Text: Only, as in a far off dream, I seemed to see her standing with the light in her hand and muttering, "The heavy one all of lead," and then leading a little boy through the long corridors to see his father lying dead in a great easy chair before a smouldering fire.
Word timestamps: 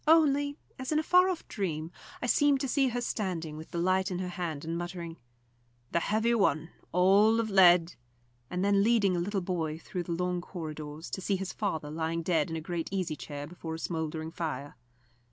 Only, 0.07 0.57
as 0.79 0.91
in 0.91 0.97
a 0.97 1.03
far 1.03 1.29
off 1.29 1.47
dream, 1.47 1.91
I 2.23 2.25
seemed 2.25 2.59
to 2.61 2.67
see 2.67 2.87
her 2.87 3.01
standing 3.01 3.55
with 3.55 3.69
the 3.69 3.77
light 3.77 4.09
in 4.09 4.17
her 4.17 4.29
hand 4.29 4.65
and 4.65 4.75
muttering, 4.75 5.17
"The 5.91 5.99
heavy 5.99 6.33
one 6.33 6.71
all 6.91 7.39
of 7.39 7.51
lead," 7.51 7.93
and 8.49 8.65
then 8.65 8.81
leading 8.83 9.15
a 9.15 9.19
little 9.19 9.41
boy 9.41 9.77
through 9.77 10.01
the 10.01 10.13
long 10.13 10.41
corridors 10.41 11.11
to 11.11 11.21
see 11.21 11.35
his 11.35 11.53
father 11.53 11.91
lying 11.91 12.23
dead 12.23 12.49
in 12.49 12.55
a 12.55 12.61
great 12.61 12.89
easy 12.91 13.15
chair 13.15 13.45
before 13.45 13.75
a 13.75 13.77
smouldering 13.77 14.31
fire. 14.31 14.75